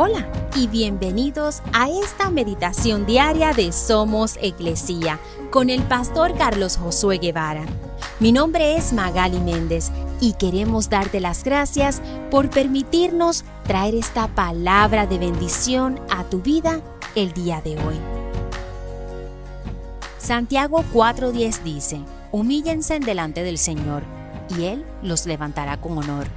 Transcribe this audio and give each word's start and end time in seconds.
Hola 0.00 0.30
y 0.54 0.68
bienvenidos 0.68 1.60
a 1.72 1.90
esta 1.90 2.30
meditación 2.30 3.04
diaria 3.04 3.52
de 3.52 3.72
Somos 3.72 4.38
Iglesia 4.40 5.18
con 5.50 5.70
el 5.70 5.82
pastor 5.82 6.38
Carlos 6.38 6.76
Josué 6.76 7.18
Guevara. 7.18 7.64
Mi 8.20 8.30
nombre 8.30 8.76
es 8.76 8.92
Magali 8.92 9.40
Méndez 9.40 9.90
y 10.20 10.34
queremos 10.34 10.88
darte 10.88 11.18
las 11.18 11.42
gracias 11.42 12.00
por 12.30 12.48
permitirnos 12.48 13.44
traer 13.66 13.96
esta 13.96 14.28
palabra 14.28 15.08
de 15.08 15.18
bendición 15.18 15.98
a 16.10 16.22
tu 16.22 16.42
vida 16.42 16.80
el 17.16 17.32
día 17.32 17.60
de 17.60 17.72
hoy. 17.78 17.96
Santiago 20.18 20.84
4:10 20.94 21.62
dice, 21.64 22.00
humíllense 22.30 23.00
delante 23.00 23.42
del 23.42 23.58
Señor 23.58 24.04
y 24.56 24.66
Él 24.66 24.84
los 25.02 25.26
levantará 25.26 25.80
con 25.80 25.98
honor. 25.98 26.28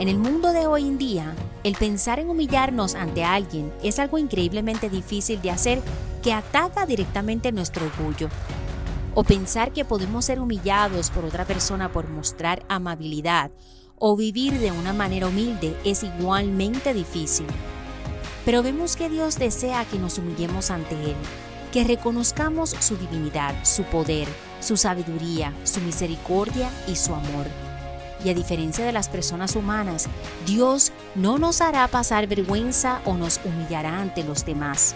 En 0.00 0.08
el 0.08 0.16
mundo 0.16 0.54
de 0.54 0.66
hoy 0.66 0.88
en 0.88 0.96
día, 0.96 1.34
el 1.62 1.74
pensar 1.74 2.20
en 2.20 2.30
humillarnos 2.30 2.94
ante 2.94 3.22
alguien 3.22 3.70
es 3.82 3.98
algo 3.98 4.16
increíblemente 4.16 4.88
difícil 4.88 5.42
de 5.42 5.50
hacer 5.50 5.82
que 6.22 6.32
ataca 6.32 6.86
directamente 6.86 7.52
nuestro 7.52 7.84
orgullo. 7.84 8.30
O 9.14 9.24
pensar 9.24 9.72
que 9.72 9.84
podemos 9.84 10.24
ser 10.24 10.40
humillados 10.40 11.10
por 11.10 11.26
otra 11.26 11.44
persona 11.44 11.92
por 11.92 12.08
mostrar 12.08 12.64
amabilidad 12.70 13.50
o 13.98 14.16
vivir 14.16 14.58
de 14.58 14.72
una 14.72 14.94
manera 14.94 15.26
humilde 15.26 15.76
es 15.84 16.02
igualmente 16.02 16.94
difícil. 16.94 17.46
Pero 18.46 18.62
vemos 18.62 18.96
que 18.96 19.10
Dios 19.10 19.38
desea 19.38 19.84
que 19.84 19.98
nos 19.98 20.16
humillemos 20.16 20.70
ante 20.70 20.94
Él, 20.94 21.16
que 21.74 21.84
reconozcamos 21.84 22.70
su 22.70 22.96
divinidad, 22.96 23.54
su 23.64 23.82
poder, 23.82 24.28
su 24.60 24.78
sabiduría, 24.78 25.52
su 25.64 25.82
misericordia 25.82 26.70
y 26.88 26.96
su 26.96 27.12
amor 27.12 27.69
y 28.24 28.30
a 28.30 28.34
diferencia 28.34 28.84
de 28.84 28.92
las 28.92 29.08
personas 29.08 29.56
humanas, 29.56 30.08
Dios 30.46 30.92
no 31.14 31.38
nos 31.38 31.60
hará 31.60 31.86
pasar 31.88 32.26
vergüenza 32.26 33.00
o 33.04 33.14
nos 33.14 33.40
humillará 33.44 34.00
ante 34.00 34.24
los 34.24 34.44
demás. 34.44 34.94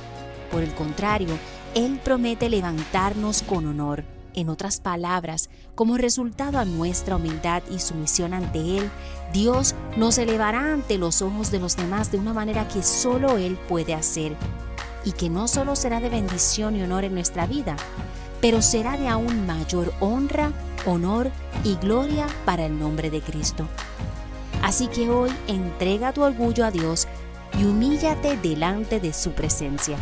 Por 0.51 0.63
el 0.63 0.75
contrario, 0.75 1.39
Él 1.75 2.01
promete 2.03 2.49
levantarnos 2.49 3.43
con 3.43 3.67
honor. 3.67 4.05
En 4.37 4.49
otras 4.49 4.81
palabras, 4.81 5.49
como 5.77 5.97
resultado 5.97 6.59
a 6.59 6.65
nuestra 6.65 7.17
humildad 7.17 7.63
y 7.71 7.79
sumisión 7.79 8.35
ante 8.35 8.79
Él, 8.79 8.91
Dios 9.33 9.75
nos 9.97 10.19
elevará 10.19 10.73
ante 10.73 10.99
los 10.99 11.23
ojos 11.23 11.51
de 11.53 11.61
los 11.61 11.77
demás 11.77 12.11
de 12.11 12.19
una 12.19 12.33
manera 12.33 12.67
que 12.67 12.83
solo 12.83 13.39
Él 13.39 13.57
puede 13.69 13.95
hacer 13.95 14.37
y 15.05 15.13
que 15.13 15.31
no 15.31 15.47
solo 15.49 15.77
será 15.77 16.01
de 16.01 16.09
bendición 16.09 16.77
y 16.77 16.83
honor 16.83 17.05
en 17.05 17.15
nuestra 17.15 17.47
vida, 17.47 17.77
pero 18.45 18.61
será 18.61 18.99
de 18.99 19.09
aún 19.09 19.47
mayor 19.47 19.95
honra, 20.01 20.53
honor 20.85 21.31
y 21.65 21.77
gloria 21.77 22.27
para 22.45 22.67
el 22.67 22.79
nombre 22.79 23.09
de 23.09 23.23
Cristo. 23.23 23.67
Así 24.61 24.87
que 24.89 25.09
hoy 25.09 25.31
entrega 25.49 26.13
tu 26.13 26.23
orgullo 26.23 26.67
a 26.67 26.71
Dios 26.71 27.09
y 27.59 27.65
humíllate 27.65 28.37
delante 28.37 29.01
de 29.01 29.15
su 29.15 29.33
presencia. 29.33 29.97